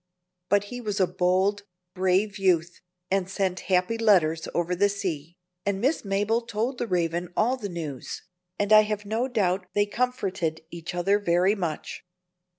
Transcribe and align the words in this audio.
But 0.49 0.63
he 0.73 0.81
was 0.81 0.99
a 0.99 1.05
bold, 1.05 1.61
brave 1.93 2.39
youth, 2.39 2.81
and 3.11 3.29
sent 3.29 3.59
happy 3.69 3.99
letters 3.99 4.47
over 4.55 4.73
the 4.75 4.89
sea, 4.89 5.37
and 5.63 5.79
Miss 5.79 6.03
Mabel 6.03 6.41
told 6.41 6.79
the 6.79 6.87
Raven 6.87 7.31
all 7.37 7.55
the 7.55 7.69
news, 7.69 8.23
and 8.57 8.73
I 8.73 8.81
have 8.81 9.05
no 9.05 9.27
doubt 9.27 9.67
they 9.75 9.85
comforted 9.85 10.61
each 10.71 10.95
other 10.95 11.19
very 11.19 11.53
much. 11.53 12.03